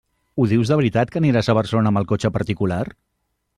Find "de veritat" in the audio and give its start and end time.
0.71-1.11